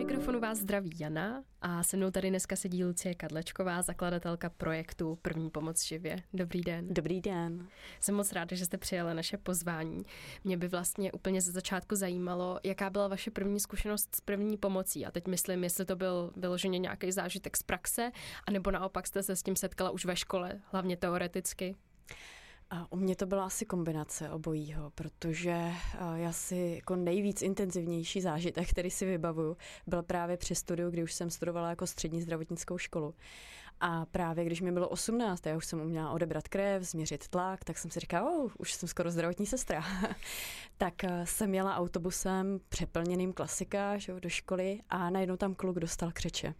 [0.00, 5.50] mikrofonu vás zdraví Jana a se mnou tady dneska sedí Lucie Kadlečková, zakladatelka projektu První
[5.50, 6.22] pomoc živě.
[6.32, 6.94] Dobrý den.
[6.94, 7.68] Dobrý den.
[8.00, 10.02] Jsem moc ráda, že jste přijala naše pozvání.
[10.44, 15.06] Mě by vlastně úplně ze začátku zajímalo, jaká byla vaše první zkušenost s první pomocí.
[15.06, 18.10] A teď myslím, jestli to byl vyloženě nějaký zážitek z praxe,
[18.46, 21.76] anebo naopak jste se s tím setkala už ve škole, hlavně teoreticky.
[22.70, 25.72] A u mě to byla asi kombinace obojího, protože
[26.14, 29.56] já si jako nejvíc intenzivnější zážitek, který si vybavuju,
[29.86, 33.14] byl právě při studiu, kdy už jsem studovala jako střední zdravotnickou školu.
[33.80, 37.78] A právě když mi bylo 18, já už jsem uměla odebrat krev, změřit tlak, tak
[37.78, 39.84] jsem si říkala, oh, už jsem skoro zdravotní sestra.
[40.78, 40.94] tak
[41.24, 46.54] jsem jela autobusem přeplněným klasika že, do školy a najednou tam kluk dostal křeče.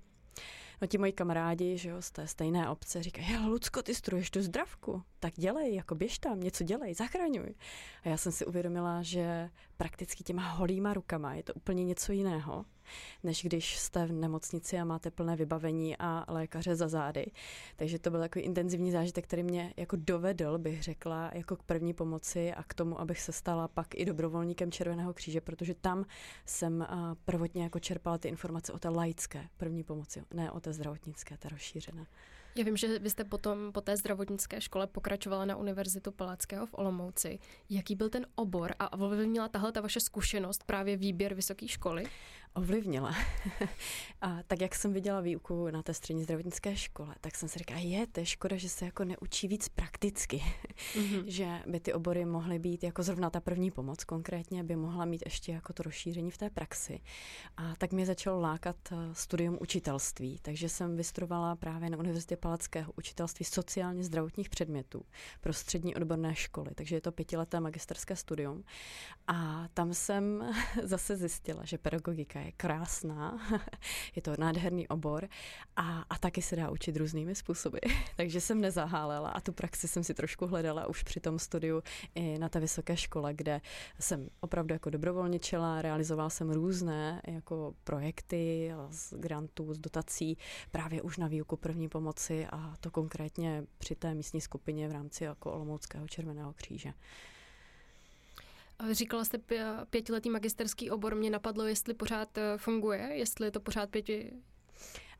[0.80, 4.30] No ti moji kamarádi, že jo, z té stejné obce říkají, hele Lucko, ty struješ
[4.30, 7.54] tu zdravku, tak dělej, jako běž tam, něco dělej, zachraňuj.
[8.04, 12.64] A já jsem si uvědomila, že prakticky těma holýma rukama je to úplně něco jiného,
[13.22, 17.26] než když jste v nemocnici a máte plné vybavení a lékaře za zády.
[17.76, 21.94] Takže to byl takový intenzivní zážitek, který mě jako dovedl, bych řekla, jako k první
[21.94, 26.04] pomoci a k tomu, abych se stala pak i dobrovolníkem Červeného kříže, protože tam
[26.46, 26.86] jsem
[27.24, 31.48] prvotně jako čerpala ty informace o té laické první pomoci, ne o té zdravotnické, té
[31.48, 32.06] rozšířené.
[32.56, 36.74] Já vím, že vy jste potom po té zdravotnické škole pokračovala na Univerzitu Palackého v
[36.74, 37.38] Olomouci.
[37.70, 42.04] Jaký byl ten obor a ovlivnila tahle ta vaše zkušenost právě výběr vysoké školy?
[42.54, 43.14] Ovlivnila.
[44.20, 47.80] a tak jak jsem viděla výuku na té střední zdravotnické škole, tak jsem si říkala,
[47.80, 50.36] je, to je škoda, že se jako neučí víc prakticky.
[50.36, 51.22] Mm-hmm.
[51.26, 55.22] že by ty obory mohly být jako zrovna ta první pomoc konkrétně, by mohla mít
[55.24, 57.00] ještě jako to rozšíření v té praxi.
[57.56, 62.92] A tak mě začalo lákat eh, studium učitelství, takže jsem vystudovala právě na Univerzitě Palackého
[62.96, 65.02] učitelství sociálně zdravotních předmětů
[65.40, 68.64] pro střední odborné školy, takže je to pětileté magisterské studium.
[69.26, 70.50] A tam jsem
[70.82, 73.38] zase zjistila, že pedagogika je krásná,
[74.16, 75.28] je to nádherný obor
[75.76, 77.78] a, a taky se dá učit různými způsoby.
[78.16, 81.82] takže jsem nezahálela a tu praxi jsem si trošku hledala už při tom studiu
[82.14, 83.60] i na té vysoké škole, kde
[84.00, 90.38] jsem opravdu jako dobrovolničila, realizovala jsem různé jako projekty z grantů, z dotací
[90.70, 94.92] právě už na výuku první pomoci práci a to konkrétně při té místní skupině v
[94.92, 96.92] rámci jako Olomouckého červeného kříže.
[98.90, 99.38] Říkala jste
[99.90, 104.32] pětiletý magisterský obor, mě napadlo, jestli pořád eh, funguje, jestli je to pořád pěti,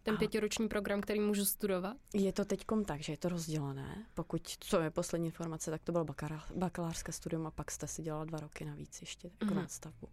[0.03, 1.97] ten pětiroční program, který můžu studovat?
[2.15, 4.07] Je to teď tak, že je to rozdělené.
[4.15, 6.07] Pokud, co je poslední informace, tak to bylo
[6.55, 9.57] bakalářské studium a pak jste si dělala dva roky navíc ještě jako mm-hmm.
[9.57, 10.09] nástavbu.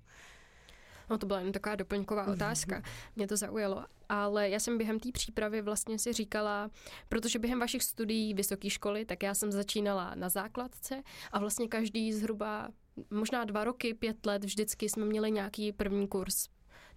[1.10, 2.32] No to byla jen taková doplňková mhm.
[2.32, 2.82] otázka.
[3.16, 3.86] Mě to zaujalo.
[4.10, 6.70] Ale já jsem během té přípravy vlastně si říkala,
[7.10, 12.14] protože během vašich studií vysoké školy, tak já jsem začínala na základce a vlastně každý
[12.14, 12.70] zhruba
[13.10, 16.48] možná dva roky, pět let vždycky jsme měli nějaký první kurz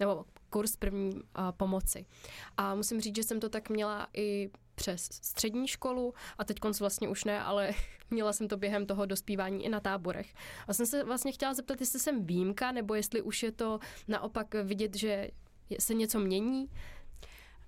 [0.01, 1.21] nebo kurz první uh,
[1.57, 2.07] pomoci.
[2.57, 6.81] A musím říct, že jsem to tak měla i přes střední školu a teď konc
[6.81, 7.71] vlastně už ne, ale
[8.11, 10.35] měla jsem to během toho dospívání i na táborech.
[10.69, 14.55] A jsem se vlastně chtěla zeptat, jestli jsem výjimka, nebo jestli už je to naopak
[14.55, 15.31] vidět, že
[15.79, 16.71] se něco mění.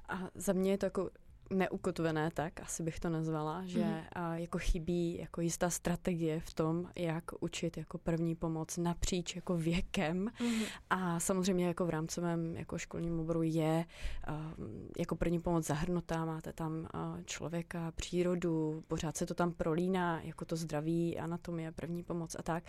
[0.08, 1.10] A za mě je to jako
[1.52, 4.00] neukotvené, tak asi bych to nazvala, že mm.
[4.12, 9.56] a jako chybí jako jistá strategie v tom, jak učit jako první pomoc napříč jako
[9.56, 10.62] věkem mm.
[10.90, 13.84] a samozřejmě jako v rámcovém jako školním oboru je
[14.26, 14.52] a,
[14.98, 20.44] jako první pomoc zahrnutá, máte tam a, člověka, přírodu, pořád se to tam prolíná, jako
[20.44, 22.64] to zdraví, anatomie, první pomoc a tak,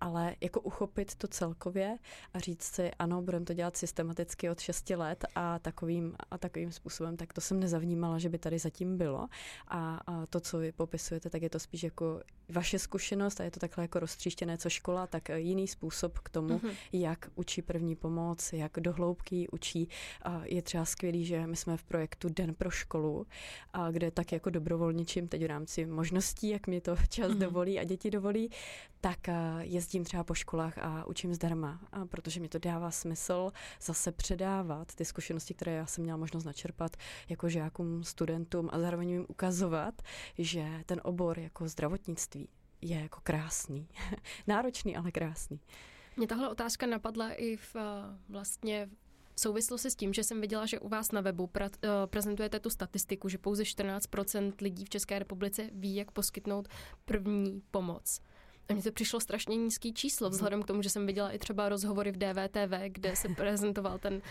[0.00, 1.98] ale jako uchopit to celkově
[2.34, 6.72] a říct si, ano, budeme to dělat systematicky od 6 let a takovým a takovým
[6.72, 9.28] způsobem, tak to jsem nezavnímala, že by tady zatím bylo.
[9.68, 13.50] A, a to, co vy popisujete, tak je to spíš jako vaše zkušenost a je
[13.50, 16.76] to takhle jako roztříštěné, co škola, tak jiný způsob k tomu, mm-hmm.
[16.92, 19.88] jak učí první pomoc, jak do hloubky učí.
[20.22, 23.26] A je třeba skvělý, že my jsme v projektu Den pro školu,
[23.72, 27.38] a kde tak jako dobrovolničím teď v rámci možností, jak mi to čas mm-hmm.
[27.38, 28.50] dovolí a děti dovolí,
[29.00, 29.18] tak
[29.60, 34.94] jezdím třeba po školách a učím zdarma, a protože mi to dává smysl zase předávat
[34.94, 36.96] ty zkušenosti, které já jsem měla možnost načerpat
[37.28, 40.02] jako žákům, studentům a zároveň jim ukazovat,
[40.38, 42.48] že ten obor jako zdravotnictví
[42.80, 43.88] je jako krásný.
[44.46, 45.60] Náročný, ale krásný.
[46.16, 47.76] Mě tahle otázka napadla i v
[48.28, 48.88] vlastně
[49.34, 52.60] v souvislosti s tím, že jsem viděla, že u vás na webu pra, uh, prezentujete
[52.60, 56.68] tu statistiku, že pouze 14% lidí v České republice ví, jak poskytnout
[57.04, 58.20] první pomoc.
[58.68, 61.68] A mně to přišlo strašně nízký číslo, vzhledem k tomu, že jsem viděla i třeba
[61.68, 64.22] rozhovory v DVTV, kde se prezentoval ten uh,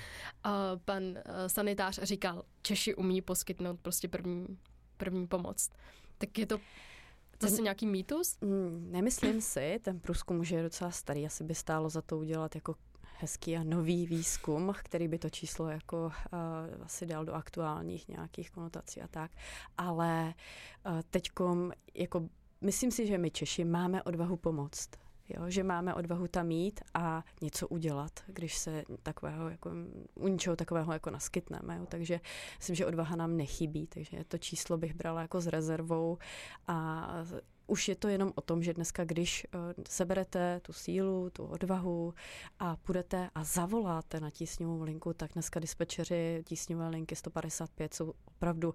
[0.85, 4.47] pan uh, sanitář a říkal, Češi umí poskytnout prostě první,
[4.97, 5.69] první pomoc.
[6.17, 6.59] Tak je to
[7.49, 8.37] Zase nějaký mýtus?
[8.41, 12.55] Mm, nemyslím si, ten průzkum už je docela starý, asi by stálo za to udělat
[12.55, 12.75] jako
[13.19, 18.51] hezký a nový výzkum, který by to číslo jako uh, asi dal do aktuálních nějakých
[18.51, 19.31] konotací a tak.
[19.77, 20.33] Ale
[20.85, 22.29] uh, teďkom jako
[22.63, 24.89] myslím si, že my Češi máme odvahu pomoct.
[25.29, 29.71] Jo, že máme odvahu tam mít a něco udělat, když se takového, jako,
[30.15, 31.77] u ničeho takového jako naskytneme.
[31.77, 31.85] Jo.
[31.89, 32.19] Takže
[32.57, 36.17] myslím, že odvaha nám nechybí, takže to číslo bych brala jako s rezervou
[36.67, 37.07] a
[37.67, 42.13] už je to jenom o tom, že dneska, když uh, seberete tu sílu, tu odvahu
[42.59, 48.73] a půjdete a zavoláte na tísňovou linku, tak dneska dispečeři tísňové linky 155 jsou opravdu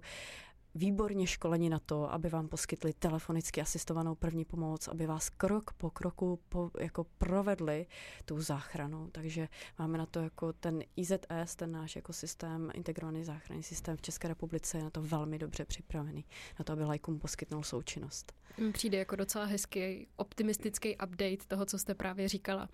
[0.75, 5.89] výborně školeni na to, aby vám poskytli telefonicky asistovanou první pomoc, aby vás krok po
[5.89, 7.85] kroku po, jako provedli
[8.25, 9.09] tu záchranu.
[9.11, 9.47] Takže
[9.79, 14.27] máme na to jako ten IZS, ten náš jako systém, integrovaný záchranný systém v České
[14.27, 16.25] republice je na to velmi dobře připravený,
[16.59, 18.33] na to, aby lajkům poskytnul součinnost.
[18.71, 22.69] Přijde jako docela hezký, optimistický update toho, co jste právě říkala.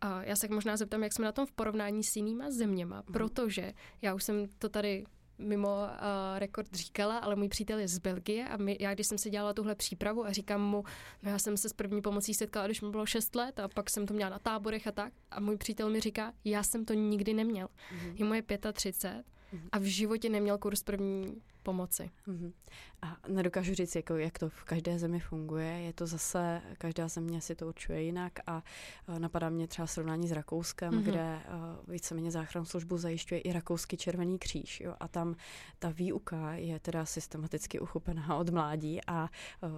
[0.00, 3.12] A já se možná zeptám, jak jsme na tom v porovnání s jinýma zeměma, mm.
[3.12, 3.72] protože
[4.02, 5.04] já už jsem to tady
[5.38, 9.18] mimo uh, rekord říkala, ale můj přítel je z Belgie a my, já když jsem
[9.18, 10.84] si dělala tuhle přípravu a říkám mu,
[11.22, 13.90] no já jsem se s první pomocí setkala, když mi bylo 6 let a pak
[13.90, 16.94] jsem to měla na táborech a tak a můj přítel mi říká, já jsem to
[16.94, 17.66] nikdy neměl.
[17.66, 18.14] Mm-hmm.
[18.16, 18.42] Je moje
[18.72, 19.68] 35 mm-hmm.
[19.72, 22.10] a v životě neměl kurz první pomoci.
[22.28, 22.52] Mm-hmm.
[23.02, 25.80] A nedokážu říct, jako, jak to v každé zemi funguje.
[25.80, 28.62] Je to zase, každá země si to určuje jinak a
[29.18, 31.02] napadá mě třeba srovnání s Rakouskem, mm-hmm.
[31.02, 34.80] kde uh, víceméně záchrannou službu zajišťuje i Rakouský červený kříž.
[34.80, 34.94] Jo?
[35.00, 35.36] A tam
[35.78, 39.28] ta výuka je teda systematicky uchopená od mládí a
[39.62, 39.70] uh,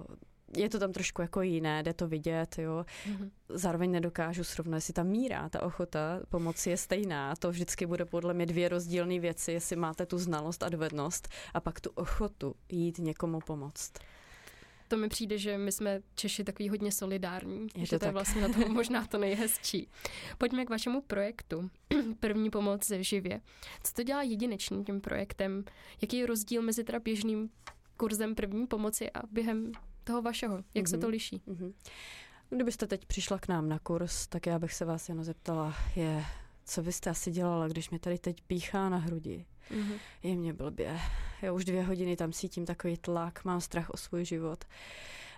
[0.55, 2.85] je to tam trošku jako jiné, jde to vidět, jo.
[3.05, 3.29] Mm-hmm.
[3.49, 7.35] Zároveň nedokážu srovnat, jestli ta míra, ta ochota pomoci je stejná.
[7.35, 11.59] To vždycky bude podle mě dvě rozdílné věci, jestli máte tu znalost a dovednost a
[11.59, 13.93] pak tu ochotu jít někomu pomoct.
[14.87, 18.11] To mi přijde, že my jsme Češi takový hodně solidární, je že to, to je
[18.11, 19.89] vlastně na tom možná to nejhezčí.
[20.37, 21.69] Pojďme k vašemu projektu.
[22.19, 23.41] První pomoc ze živě.
[23.83, 25.63] Co to dělá jedinečným tím projektem?
[26.01, 27.49] Jaký je rozdíl mezi teda běžným
[27.97, 29.71] kurzem první pomoci a během
[30.07, 30.55] toho vašeho?
[30.73, 30.89] Jak mm-hmm.
[30.89, 31.11] se to mhm.
[31.11, 31.41] liší?
[31.47, 31.73] Mm-hmm.
[32.49, 36.25] Kdybyste teď přišla k nám na kurz, tak já bych se vás jen zeptala, je,
[36.65, 39.45] co byste asi dělala, když mě tady teď píchá na hrudi?
[39.71, 39.99] Mm-hmm.
[40.23, 40.99] Je mě blbě.
[41.41, 44.65] Já už dvě hodiny tam cítím takový tlak, mám strach o svůj život.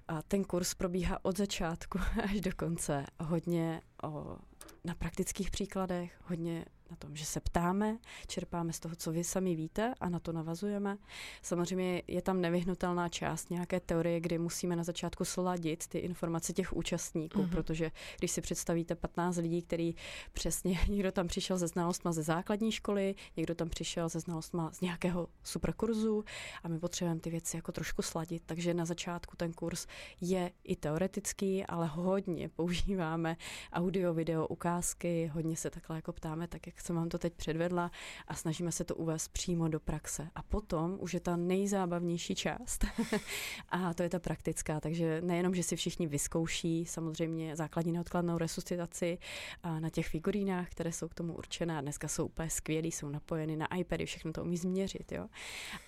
[0.08, 3.06] A ten kurz probíhá od začátku až do konce.
[3.20, 4.38] Hodně o,
[4.84, 7.98] na praktických příkladech, hodně na tom, že se ptáme,
[8.28, 10.98] čerpáme z toho, co vy sami víte a na to navazujeme.
[11.42, 16.74] Samozřejmě je tam nevyhnutelná část nějaké teorie, kdy musíme na začátku sladit ty informace těch
[16.74, 17.50] účastníků, mm-hmm.
[17.50, 19.96] protože když si představíte 15 lidí, který
[20.34, 24.82] přesně, někdo tam přišel ze znalostma ze základní školy, někdo tam přišel ze znalostma z
[24.82, 26.24] nějakého superkurzu
[26.64, 29.88] a my potřebujeme ty věci jako trošku sladit, takže na začátku ten kurz
[30.22, 33.38] je i teoretický, ale hodně používáme
[33.74, 37.92] audio, video, ukázky, hodně se takhle jako ptáme, tak jak jsem vám to teď předvedla
[38.28, 40.28] a snažíme se to uvést přímo do praxe.
[40.36, 42.86] A potom už je ta nejzábavnější část
[43.70, 49.18] a to je ta praktická, takže nejenom, že si všichni vyzkouší samozřejmě základní neodkladnou resuscitaci
[49.64, 53.56] a na těch figurínách, které jsou k tomu určené dneska jsou úplně skvělý, jsou napojeny
[53.56, 55.12] na iPady, všechno to umí změřit.
[55.12, 55.28] Jo?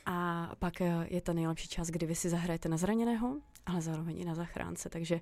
[0.06, 4.20] A pak eh, je ta nejlepší část, kdy vy si zahrajete na zraněného, ale zároveň
[4.20, 5.22] i na zachránce, takže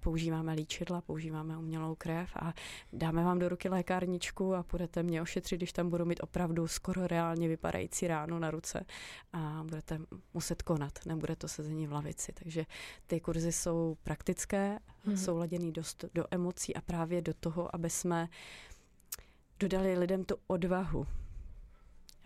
[0.00, 2.54] používáme líčidla, používáme umělou krev a
[2.92, 7.06] dáme vám do ruky lékárničku a půjdete mě ošetřit, když tam budu mít opravdu skoro
[7.06, 8.84] reálně vypadající ránu na ruce
[9.32, 9.98] a budete
[10.34, 12.32] muset konat, nebude to sezení v lavici.
[12.32, 12.66] Takže
[13.06, 15.14] ty kurzy jsou praktické, mm-hmm.
[15.14, 18.28] jsou laděný dost do emocí a právě do toho, aby jsme
[19.58, 21.06] dodali lidem tu odvahu.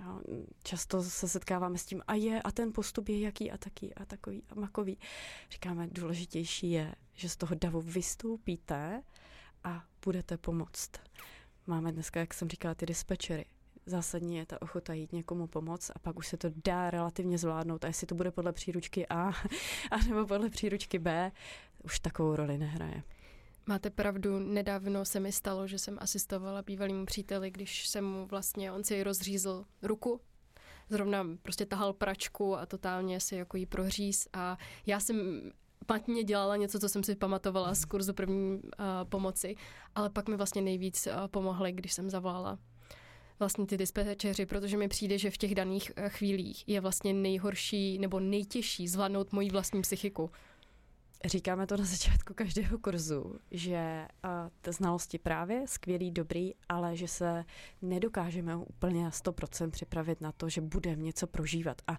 [0.05, 0.21] Jo,
[0.63, 4.05] často se setkáváme s tím, a je, a ten postup je jaký a taký a
[4.05, 4.99] takový a makový.
[5.51, 9.03] Říkáme, důležitější je, že z toho davu vystoupíte
[9.65, 10.91] a budete pomoct.
[11.67, 13.45] Máme dneska, jak jsem říkala, ty dispečery.
[13.87, 17.85] Zásadní je ta ochota jít někomu pomoct a pak už se to dá relativně zvládnout.
[17.85, 19.33] A jestli to bude podle příručky A,
[19.91, 21.33] a nebo podle příručky B,
[21.83, 23.03] už takovou roli nehraje.
[23.71, 28.73] Máte pravdu, nedávno se mi stalo, že jsem asistovala bývalýmu příteli, když jsem mu vlastně,
[28.73, 30.21] on si rozřízl ruku,
[30.89, 35.43] zrovna prostě tahal pračku a totálně si jako jí prohříz a já jsem
[35.85, 38.61] špatně dělala něco, co jsem si pamatovala z kurzu první uh,
[39.09, 39.55] pomoci,
[39.95, 42.59] ale pak mi vlastně nejvíc uh, pomohly, když jsem zavolala
[43.39, 47.99] vlastně ty dispečeři, protože mi přijde, že v těch daných uh, chvílích je vlastně nejhorší
[47.99, 50.31] nebo nejtěžší zvládnout moji vlastní psychiku.
[51.25, 57.45] Říkáme to na začátku každého kurzu, že uh, znalosti právě skvělý, dobrý, ale že se
[57.83, 61.83] nedokážeme úplně na 100% připravit na to, že budeme něco prožívat.
[61.87, 61.99] A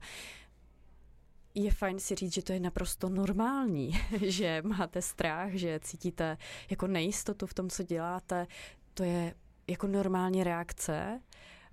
[1.55, 6.37] je fajn si říct, že to je naprosto normální, že máte strach, že cítíte
[6.69, 8.47] jako nejistotu v tom, co děláte.
[8.93, 9.35] To je
[9.67, 11.21] jako normální reakce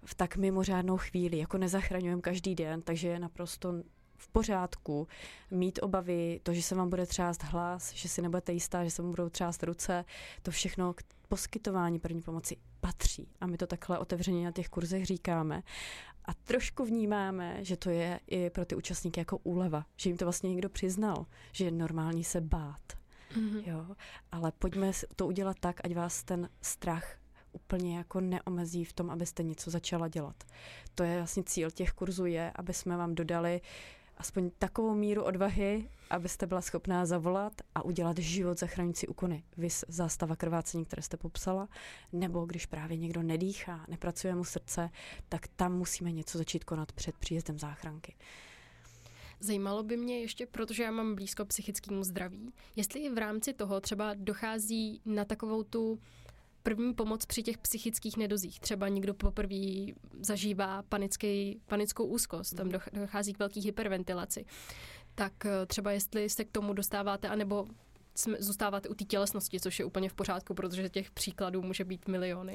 [0.05, 3.75] v tak mimořádnou chvíli, jako nezachraňujeme každý den, takže je naprosto
[4.19, 5.09] v pořádku,
[5.51, 9.03] mít obavy, to, že se vám bude třást hlas, že si nebudete jistá, že se
[9.03, 10.05] vám budou třást ruce,
[10.43, 13.29] to všechno k poskytování první pomoci patří.
[13.41, 15.63] A my to takhle otevřeně na těch kurzech říkáme.
[16.25, 20.25] A trošku vnímáme, že to je i pro ty účastníky jako úleva, že jim to
[20.25, 22.83] vlastně někdo přiznal, že je normální se bát.
[23.35, 23.63] Mm-hmm.
[23.67, 23.87] Jo?
[24.33, 27.19] Ale pojďme to udělat tak, ať vás ten strach
[27.53, 30.45] úplně jako neomezí v tom, abyste něco začala dělat.
[30.95, 33.61] To je vlastně cíl těch kurzů je, aby jsme vám dodali
[34.19, 39.45] aspoň takovou míru odvahy, abyste byla schopná zavolat a udělat život zachraňující úkony.
[39.57, 41.69] Vys zástava krvácení, které jste popsala,
[42.13, 44.91] nebo když právě někdo nedýchá, nepracuje mu srdce,
[45.29, 48.15] tak tam musíme něco začít konat před příjezdem záchranky.
[49.41, 54.15] Zajímalo by mě ještě, protože já mám blízko psychickému zdraví, jestli v rámci toho třeba
[54.15, 55.99] dochází na takovou tu
[56.69, 58.61] první pomoc při těch psychických nedozích.
[58.61, 59.87] Třeba někdo poprvé
[60.21, 62.81] zažívá panický, panickou úzkost, tam mhm.
[62.93, 64.45] dochází k velký hyperventilaci.
[65.15, 67.67] Tak eh, třeba jestli se k tomu dostáváte, anebo
[68.39, 72.53] zůstáváte u té tělesnosti, což je úplně v pořádku, protože těch příkladů může být miliony.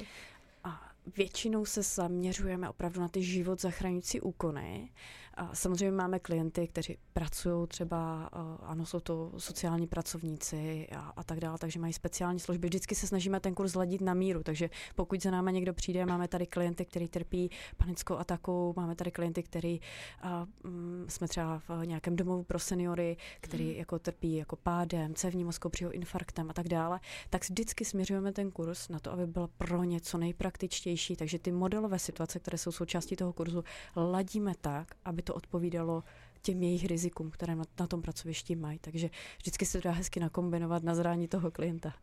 [0.63, 4.89] A většinou se zaměřujeme opravdu na ty život zachraňující úkony.
[5.33, 8.25] A samozřejmě máme klienty, kteří pracují třeba,
[8.61, 12.67] ano, jsou to sociální pracovníci a, a tak dále, takže mají speciální služby.
[12.67, 16.27] Vždycky se snažíme ten kurz zladit na míru, takže pokud za náma někdo přijde, máme
[16.27, 19.79] tady klienty, kteří trpí panickou atakou, máme tady klienty, který
[20.21, 23.77] a, m, jsme třeba v nějakém domovu pro seniory, který hmm.
[23.77, 26.99] jako trpí jako pádem, cévní mozkou infarktem a tak dále,
[27.29, 31.15] tak vždycky směřujeme ten kurz na to, aby byl pro ně co nejpraktičtější.
[31.15, 33.63] Takže ty modelové situace, které jsou součástí toho kurzu,
[33.95, 36.03] ladíme tak, aby to odpovídalo
[36.41, 38.79] těm jejich rizikům, které na, na tom pracovišti mají.
[38.79, 41.93] Takže vždycky se to dá hezky nakombinovat na zrání toho klienta.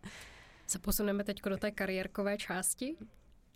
[0.66, 2.96] Se posuneme teď do té kariérkové části.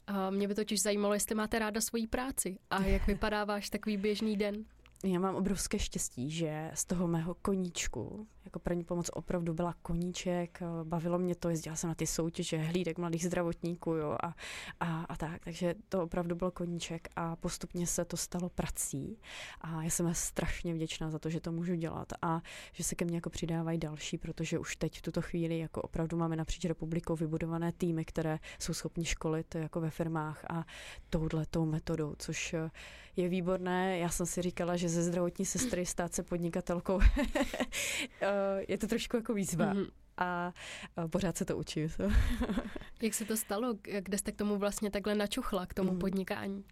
[0.07, 3.97] A mě by totiž zajímalo, jestli máte ráda svoji práci a jak vypadá váš takový
[3.97, 4.65] běžný den.
[5.05, 10.61] Já mám obrovské štěstí, že z toho mého koníčku, jako první pomoc opravdu byla koníček,
[10.85, 14.35] bavilo mě to, jezdila jsem na ty soutěže, hlídek mladých zdravotníků jo, a,
[14.81, 19.19] a, a tak, takže to opravdu byl koníček a postupně se to stalo prací
[19.61, 22.41] a já jsem strašně vděčná za to, že to můžu dělat a
[22.73, 26.17] že se ke mně jako přidávají další, protože už teď v tuto chvíli jako opravdu
[26.17, 30.65] máme napříč republikou vybudované týmy, které jsou schopni školit jako ve firmách a
[31.11, 32.55] touhle tou metodou, což
[33.17, 33.99] je výborné.
[33.99, 37.01] Já jsem si říkala, že ze zdravotní sestry stát se podnikatelkou
[38.21, 38.29] eh,
[38.69, 39.75] je to trošku jako výzva.
[39.75, 40.53] Mm-hmm a
[41.11, 41.87] pořád se to učí.
[43.03, 43.75] Jak se to stalo?
[43.83, 45.99] Kde jste k tomu vlastně takhle načuchla, k tomu mm.
[45.99, 46.65] podnikání?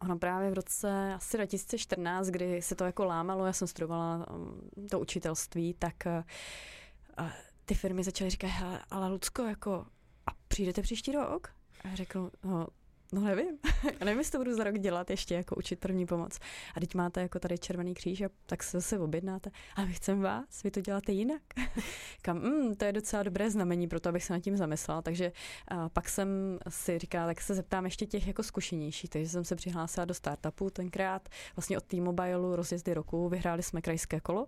[0.00, 4.88] Ono právě v roce asi 2014, kdy se to jako lámalo, já jsem studovala um,
[4.90, 7.30] to učitelství, tak uh,
[7.64, 8.50] ty firmy začaly říkat,
[8.90, 9.86] ale Lucko, jako,
[10.26, 11.48] a přijdete příští rok?
[11.84, 12.66] A řeknu, no
[13.12, 13.58] No nevím.
[14.00, 16.38] Já nevím, jestli to budu za rok dělat ještě jako učit první pomoc.
[16.74, 19.50] A teď máte jako tady Červený kříž a tak se zase objednáte.
[19.76, 21.42] A my chceme vás, vy to děláte jinak.
[22.22, 25.02] Kam, mm, to je docela dobré znamení pro to, abych se nad tím zamyslela.
[25.02, 25.32] Takže
[25.68, 29.10] a pak jsem si říkala, tak se zeptám ještě těch jako zkušenějších.
[29.10, 31.28] Takže jsem se přihlásila do startupu tenkrát.
[31.56, 34.46] Vlastně od T-Mobile rozjezdy roku vyhráli jsme krajské kolo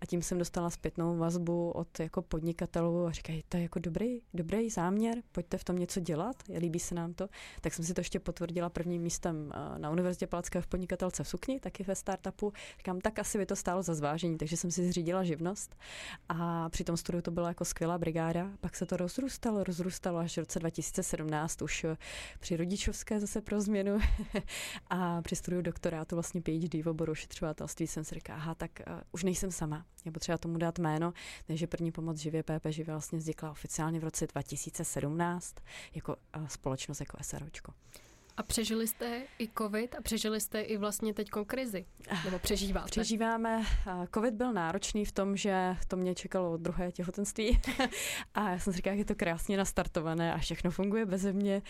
[0.00, 4.20] a tím jsem dostala zpětnou vazbu od jako podnikatelů a říkají, to je jako dobrý,
[4.34, 7.28] dobrý záměr, pojďte v tom něco dělat, líbí se nám to.
[7.60, 11.28] Tak jsem si to ještě potvrdila prvním místem eh, na Univerzitě Palackého v podnikatelce v
[11.28, 12.52] Sukni, taky ve startupu.
[12.78, 15.76] Říkám, tak asi by to stálo za zvážení, takže jsem si zřídila živnost
[16.28, 18.50] a při tom studiu to byla jako skvělá brigáda.
[18.60, 21.96] Pak se to rozrůstalo, rozrůstalo až v roce 2017 už eh,
[22.40, 23.98] při rodičovské zase pro změnu
[24.90, 29.00] a při studiu doktorátu vlastně PhD v oboru ošetřovatelství jsem si říkala, aha, tak uh,
[29.12, 31.12] už nejsem sama, je potřeba tomu dát jméno,
[31.46, 35.54] takže první pomoc živě PP živě vlastně vznikla oficiálně v roce 2017
[35.94, 37.72] jako uh, společnost jako SROčko.
[38.36, 41.86] A přežili jste i covid a přežili jste i vlastně teď krizi?
[42.24, 42.86] Nebo přežíváte?
[42.90, 43.64] Přežíváme.
[44.14, 47.60] Covid byl náročný v tom, že to mě čekalo druhé těhotenství
[48.34, 51.62] a já jsem si říkala, jak je to krásně nastartované a všechno funguje bez mě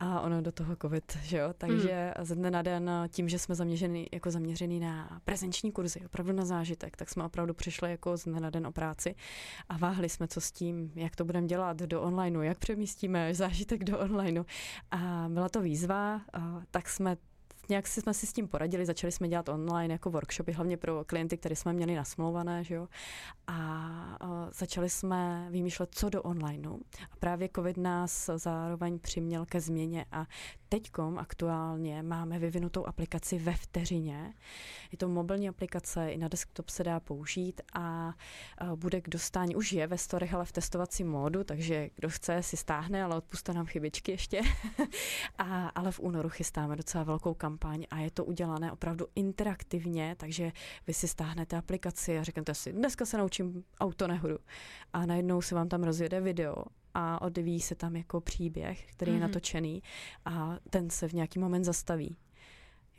[0.00, 1.54] a ono do toho covid, že jo?
[1.58, 2.26] Takže hmm.
[2.26, 6.44] ze dne na den tím, že jsme zaměřený, jako zaměřený na prezenční kurzy, opravdu na
[6.44, 9.14] zážitek, tak jsme opravdu přišli jako z dne na den o práci
[9.68, 13.84] a váhli jsme, co s tím, jak to budeme dělat do onlineu, jak přemístíme zážitek
[13.84, 14.44] do onlineu
[14.90, 16.09] a byla to výzva
[16.70, 17.16] tak jsme
[17.70, 21.36] nějak jsme si s tím poradili, začali jsme dělat online jako workshopy, hlavně pro klienty,
[21.36, 22.88] které jsme měli nasmlouvané, že jo.
[23.46, 26.76] A začali jsme vymýšlet, co do onlineu.
[27.12, 30.26] A právě COVID nás zároveň přiměl ke změně a
[30.68, 34.34] teďkom aktuálně máme vyvinutou aplikaci ve vteřině.
[34.92, 38.14] Je to mobilní aplikace, i na desktop se dá použít a
[38.74, 42.56] bude k dostání, už je ve storech, ale v testovacím módu, takže kdo chce, si
[42.56, 44.40] stáhne, ale odpuste nám chybičky ještě.
[45.38, 47.59] a, ale v únoru chystáme docela velkou kampaň
[47.90, 50.52] a je to udělané opravdu interaktivně, takže
[50.86, 54.38] vy si stáhnete aplikaci a řeknete si, dneska se naučím auto nehodu.
[54.92, 56.54] A najednou se vám tam rozjede video
[56.94, 59.14] a odvíjí se tam jako příběh, který mm-hmm.
[59.14, 59.28] je mhm.
[59.28, 59.82] natočený
[60.24, 62.16] a ten se v nějaký moment zastaví.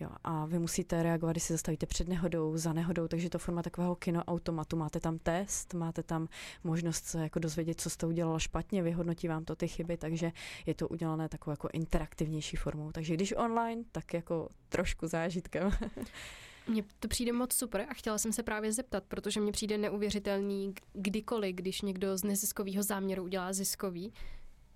[0.02, 3.64] Jo, a vy musíte reagovat, když si zastavíte před nehodou, za nehodou, takže to forma
[3.64, 4.78] takového kinoautomatu.
[4.78, 6.28] Máte tam test, máte tam
[6.64, 10.32] možnost se jako dozvědět, co jste udělala špatně, vyhodnotí vám to ty chyby, takže
[10.66, 12.92] je to udělané takovou jako interaktivnější formou.
[12.92, 15.72] Takže když online, tak jako trošku zážitkem.
[16.68, 20.74] Mně to přijde moc super a chtěla jsem se právě zeptat, protože mně přijde neuvěřitelný
[20.94, 24.14] kdykoliv, když někdo z neziskového záměru udělá ziskový.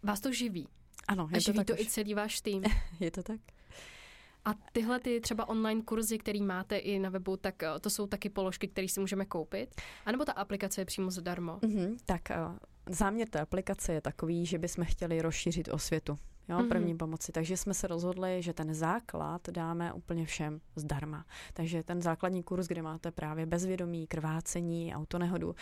[0.04, 0.68] Vás to živí.
[1.08, 2.64] Ano, je a živí to, tak to i celý váš tým.
[3.00, 3.40] je to tak.
[4.46, 8.08] A tyhle ty třeba online kurzy, které máte i na webu, tak eh, to jsou
[8.08, 9.82] taky položky, které si můžeme koupit?
[10.06, 11.58] A nebo ta aplikace je přímo zadarmo?
[11.58, 12.58] Mm-hmm, tak uh,
[12.90, 16.68] záměr té aplikace je takový, že bychom chtěli rozšířit osvětu jo, mm-hmm.
[16.68, 17.32] první pomoci.
[17.32, 21.26] Takže jsme se rozhodli, že ten základ dáme úplně všem zdarma.
[21.54, 25.56] Takže ten základní kurz, kde máte právě bezvědomí, krvácení, autonehodu,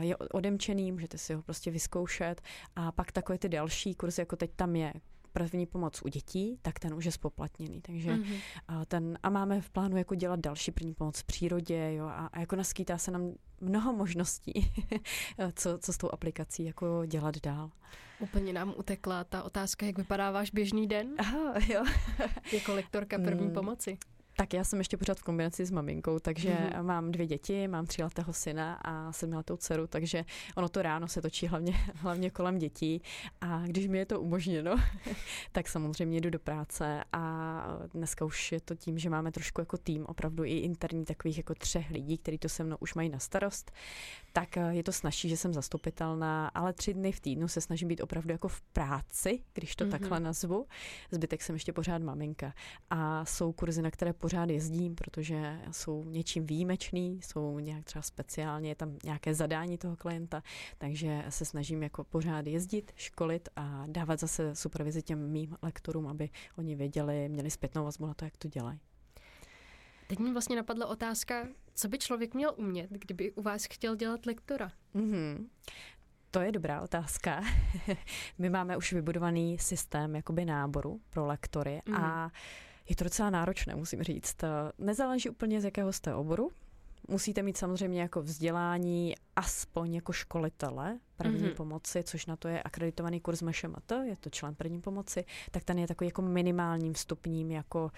[0.00, 2.40] je odemčený, můžete si ho prostě vyzkoušet.
[2.76, 4.92] A pak takové ty další kurzy, jako teď tam je
[5.36, 7.80] první pomoc u dětí, tak ten už je spoplatněný.
[7.80, 8.40] Takže mm-hmm.
[8.68, 12.26] a, ten, a máme v plánu jako dělat další první pomoc v přírodě jo, a,
[12.26, 14.72] a jako naskýtá se nám mnoho možností,
[15.54, 17.70] co, co s tou aplikací jako dělat dál.
[18.18, 21.14] Úplně nám utekla ta otázka, jak vypadá váš běžný den?
[21.18, 21.84] Aha, jo.
[22.52, 23.52] jako lektorka první mm.
[23.52, 23.98] pomoci.
[24.38, 26.82] Tak já jsem ještě pořád v kombinaci s maminkou, takže mm-hmm.
[26.82, 30.24] mám dvě děti, mám tříletého syna a sedmiletou dceru, takže
[30.56, 33.02] ono to ráno se točí hlavně, hlavně kolem dětí
[33.40, 34.76] a když mi je to umožněno,
[35.52, 37.64] tak samozřejmě jdu do práce a
[37.94, 41.54] dneska už je to tím, že máme trošku jako tým, opravdu i interní takových jako
[41.54, 43.72] třech lidí, kteří to se mnou už mají na starost,
[44.32, 48.00] tak je to snažší, že jsem zastupitelná, ale tři dny v týdnu se snažím být
[48.00, 49.90] opravdu jako v práci, když to mm-hmm.
[49.90, 50.66] takhle nazvu.
[51.10, 52.52] Zbytek jsem ještě pořád maminka.
[52.90, 58.68] A jsou kurzy, na které pořád jezdím, protože jsou něčím výjimečný, jsou nějak třeba speciálně,
[58.68, 60.42] je tam nějaké zadání toho klienta,
[60.78, 66.30] takže se snažím jako pořád jezdit, školit a dávat zase supervizi těm mým lektorům, aby
[66.58, 68.80] oni věděli, měli zpětnou vazbu na to, jak to dělají.
[70.06, 74.26] Teď mi vlastně napadla otázka, co by člověk měl umět, kdyby u vás chtěl dělat
[74.26, 74.72] lektora?
[74.94, 75.46] Mm-hmm.
[76.30, 77.42] To je dobrá otázka.
[78.38, 81.94] My máme už vybudovaný systém jakoby náboru pro lektory mm.
[81.94, 82.30] a
[82.88, 84.36] je to docela náročné, musím říct.
[84.78, 86.50] Nezáleží úplně z jakého jste oboru,
[87.08, 91.54] musíte mít samozřejmě jako vzdělání aspoň jako školitele první mm-hmm.
[91.54, 95.78] pomoci, což na to je akreditovaný kurz MŠMT, je to člen první pomoci, tak ten
[95.78, 97.90] je takový jako minimálním vstupním jako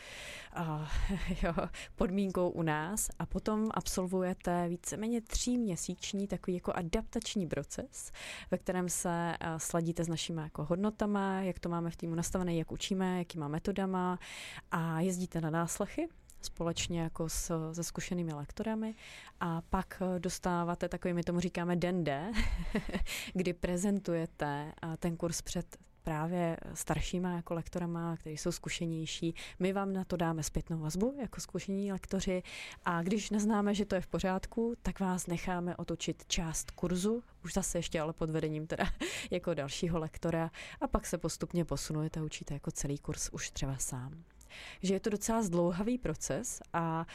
[0.59, 0.89] uh,
[1.43, 1.55] jo,
[1.97, 8.13] podmínkou u nás a potom absolvujete víceméně tříměsíční takový jako adaptační proces,
[8.51, 12.55] ve kterém se uh, sladíte s našimi jako hodnotama, jak to máme v týmu nastavené,
[12.55, 14.19] jak učíme, jakýma metodama
[14.71, 16.09] a jezdíte na náslechy
[16.41, 18.95] společně jako s, se zkušenými lektorami.
[19.41, 22.33] A pak eh, dostáváte takový, my tomu říkáme den D,
[23.35, 25.77] kdy prezentujete eh, ten kurz před
[26.09, 29.35] právě staršíma jako lektorama, kteří jsou zkušenější.
[29.59, 32.43] My vám na to dáme zpětnou vazbu jako zkušení lektoři.
[32.85, 37.53] A když neznáme, že to je v pořádku, tak vás necháme otočit část kurzu, už
[37.53, 38.85] zase ještě ale pod vedením teda
[39.31, 40.51] jako dalšího lektora.
[40.81, 44.25] A pak se postupně posunujete a učíte jako celý kurz už třeba sám
[44.83, 47.07] že je to docela zdlouhavý proces a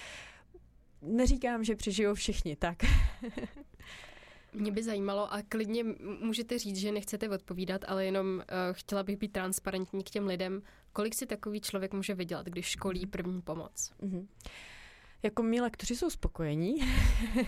[1.01, 2.77] neříkám, že přežijou všichni, tak.
[4.53, 5.83] Mě by zajímalo a klidně
[6.19, 10.61] můžete říct, že nechcete odpovídat, ale jenom uh, chtěla bych být transparentní k těm lidem.
[10.93, 13.93] Kolik si takový člověk může vydělat, když školí první pomoc?
[14.01, 14.27] Mm-hmm.
[15.23, 16.75] Jako my lektoři jsou spokojení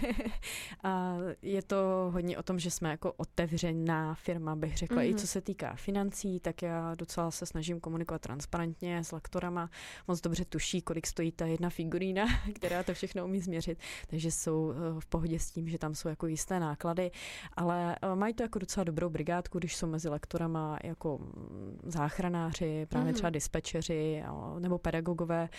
[0.84, 4.98] a je to hodně o tom, že jsme jako otevřená firma, bych řekla.
[4.98, 5.06] Mm-hmm.
[5.06, 5.18] I mhm.
[5.18, 9.70] co se týká financí, tak já docela se snažím komunikovat transparentně s lektorama.
[10.08, 14.72] Moc dobře tuší, kolik stojí ta jedna figurína, která to všechno umí změřit, takže jsou
[14.72, 17.12] eh, v pohodě s tím, že tam jsou jako jisté náklady,
[17.54, 22.86] ale eh, mají to jako docela dobrou brigádku, když jsou mezi lektorama jako mm, záchranáři,
[22.90, 23.16] právě mm-hmm.
[23.16, 24.24] třeba dispečeři
[24.60, 25.50] nebo pedagogové,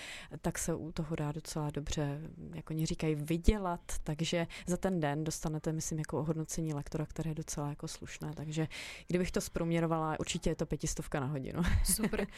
[0.41, 2.06] tak se u toho dá docela dobře
[2.55, 7.35] jako oni říkají, vydělat, takže za ten den dostanete, myslím, jako ohodnocení lektora, které je
[7.35, 8.69] docela jako slušné, takže
[9.07, 11.63] kdybych to zprůměrovala, určitě je to pětistovka na hodinu.
[11.85, 12.27] Super.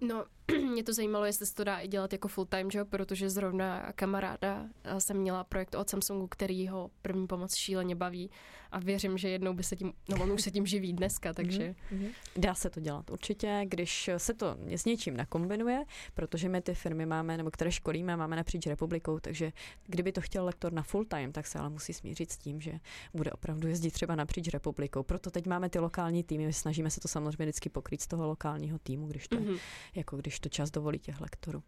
[0.00, 0.24] No,
[0.72, 4.66] mě to zajímalo, jestli se to dá i dělat jako full-time job, protože zrovna kamaráda
[4.84, 8.30] eh, jsem měla projekt od Samsungu, který ho první pomoc šíleně baví
[8.72, 11.74] a věřím, že jednou by se tím, no on už se tím živí dneska, takže...
[11.92, 12.08] Mm-hmm.
[12.36, 15.84] Dá se to dělat určitě, když se to s něčím nakombinuje,
[16.14, 19.52] protože my ty firmy máme, nebo které školíme, máme napříč republikou, takže
[19.86, 22.72] kdyby to chtěl lektor na full time, tak se ale musí smířit s tím, že
[23.14, 25.02] bude opravdu jezdit třeba napříč republikou.
[25.02, 28.78] Proto teď máme ty lokální týmy, snažíme se to samozřejmě vždycky pokrýt z toho lokálního
[28.78, 29.58] týmu, když to, mm-hmm.
[29.94, 31.62] Jako když to čas dovolí těch lektorů.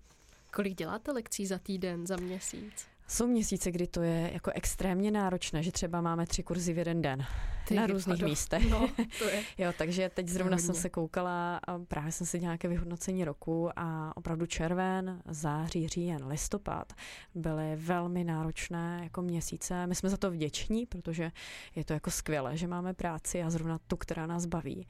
[0.53, 2.87] Kolik děláte lekcí za týden, za měsíc?
[3.11, 7.03] Jsou měsíce, kdy to je jako extrémně náročné, že třeba máme tři kurzy v jeden
[7.03, 7.27] den
[7.69, 8.27] Ty na různých do...
[8.29, 8.71] místech.
[8.71, 9.43] No, to je.
[9.59, 14.17] jo, takže teď zrovna jsem se koukala a právě jsem si nějaké vyhodnocení roku a
[14.17, 16.93] opravdu červen, září, říjen, listopad
[17.35, 19.87] byly velmi náročné jako měsíce.
[19.87, 21.33] My jsme za to vděční, protože
[21.75, 24.87] je to jako skvělé, že máme práci a zrovna tu, která nás baví.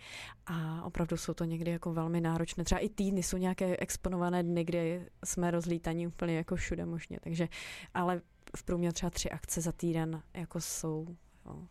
[0.47, 2.65] A opravdu jsou to někdy jako velmi náročné.
[2.65, 7.19] Třeba i týdny jsou nějaké exponované dny, kdy jsme rozlítaní úplně jako všude možně.
[7.23, 7.49] Takže,
[7.95, 8.10] ale
[8.57, 11.17] v průměru třeba tři akce za týden jako jsou.
[11.47, 11.67] Jo.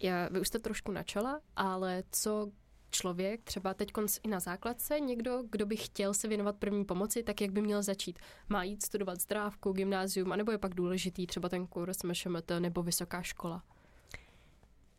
[0.00, 2.50] Já, vy už jste trošku načala, ale co
[2.90, 7.40] člověk, třeba teď i na základce, někdo, kdo by chtěl se věnovat první pomoci, tak
[7.40, 8.18] jak by měl začít?
[8.48, 13.22] Má jít studovat zdrávku, gymnázium, anebo je pak důležitý třeba ten kurz MŠMT nebo vysoká
[13.22, 13.62] škola?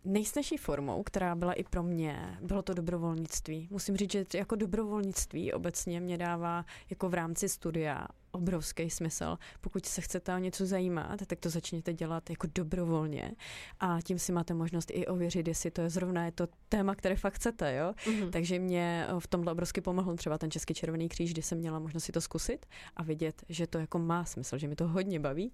[0.05, 3.67] Nejsnažší formou, která byla i pro mě, bylo to dobrovolnictví.
[3.71, 9.37] Musím říct, že jako dobrovolnictví obecně mě dává jako v rámci studia obrovský smysl.
[9.61, 13.31] Pokud se chcete o něco zajímat, tak to začněte dělat jako dobrovolně
[13.79, 17.15] a tím si máte možnost i ověřit, jestli to je zrovna je to téma, které
[17.15, 17.93] fakt chcete, jo.
[18.03, 18.29] Mm-hmm.
[18.29, 22.03] Takže mě v tomhle obrovsky pomohl třeba ten Český červený kříž, kdy jsem měla možnost
[22.03, 22.65] si to zkusit
[22.95, 25.53] a vidět, že to jako má smysl, že mi to hodně baví.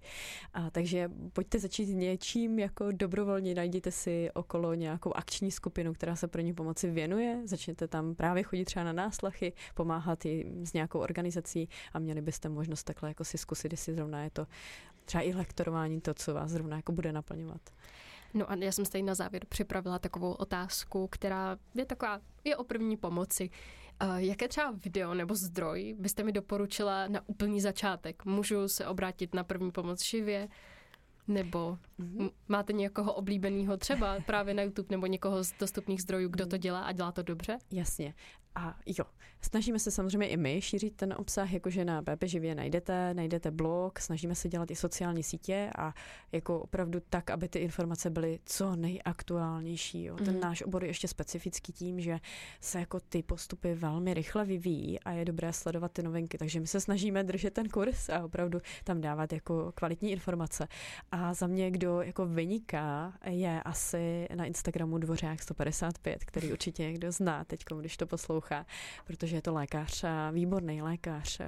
[0.54, 6.28] A takže pojďte začít něčím jako dobrovolně, najděte si okolo nějakou akční skupinu, která se
[6.28, 11.00] pro ní pomoci věnuje, začněte tam právě chodit třeba na náslachy, pomáhat jim s nějakou
[11.00, 14.48] organizací a měli byste možnost možnost takhle jako si zkusit, jestli zrovna je to
[15.06, 17.62] třeba i lektorování to, co vás zrovna jako bude naplňovat.
[18.34, 22.64] No a já jsem stejně na závěr připravila takovou otázku, která je taková, je o
[22.64, 23.50] první pomoci.
[24.04, 28.26] Uh, jaké třeba video nebo zdroj byste mi doporučila na úplný začátek?
[28.26, 30.48] Můžu se obrátit na první pomoc živě?
[31.28, 32.32] Nebo mm-hmm.
[32.48, 36.82] máte někoho oblíbeného třeba právě na YouTube nebo někoho z dostupných zdrojů, kdo to dělá
[36.82, 37.58] a dělá to dobře?
[37.72, 38.14] Jasně.
[38.58, 39.06] A jo,
[39.42, 44.00] snažíme se samozřejmě i my šířit ten obsah, jakože na BP živě najdete, najdete blog,
[44.00, 45.94] snažíme se dělat i sociální sítě a
[46.32, 50.04] jako opravdu tak, aby ty informace byly co nejaktuálnější.
[50.04, 50.16] Jo.
[50.16, 50.40] Ten mm.
[50.40, 52.20] náš obor je ještě specifický tím, že
[52.62, 56.68] se jako ty postupy velmi rychle vyvíjí a je dobré sledovat ty novinky, takže my
[56.68, 60.68] se snažíme držet ten kurz a opravdu tam dávat jako kvalitní informace.
[61.12, 67.12] A za mě, kdo jako vyniká, je asi na Instagramu Dvořák 155, který určitě někdo
[67.12, 68.66] zná teď, když to poslouchá poslouchá,
[69.06, 71.42] protože je to lékař, výborný lékař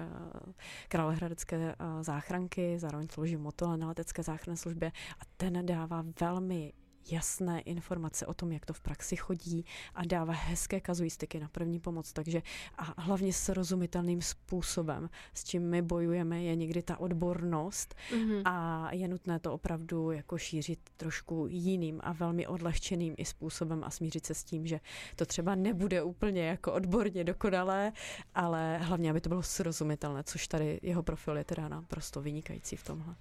[0.88, 6.74] Královéhradecké záchranky, zároveň slouží motole na letecké záchranné službě a ten dává velmi
[7.12, 11.80] jasné informace o tom, jak to v praxi chodí a dává hezké kazuistiky na první
[11.80, 12.14] pomoc.
[12.14, 12.42] Takže
[12.78, 18.42] a hlavně srozumitelným způsobem, s čím my bojujeme, je někdy ta odbornost mm-hmm.
[18.46, 23.90] a je nutné to opravdu jako šířit trošku jiným a velmi odlehčeným i způsobem a
[23.90, 24.80] smířit se s tím, že
[25.16, 27.92] to třeba nebude úplně jako odborně dokonalé,
[28.36, 32.84] ale hlavně, aby to bylo srozumitelné, což tady jeho profil je teda naprosto vynikající v
[32.84, 33.16] tomhle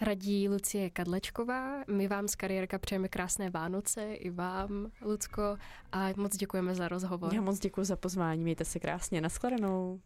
[0.00, 1.84] radí Lucie Kadlečková.
[1.88, 5.56] My vám z kariérka přejeme krásné Vánoce, i vám, Lucko,
[5.92, 7.34] a moc děkujeme za rozhovor.
[7.34, 10.00] Já moc děkuji za pozvání, mějte se krásně, nashledanou.